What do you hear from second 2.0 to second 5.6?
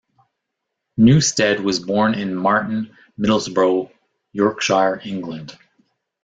in Marton, Middlesbrough, Yorkshire, England.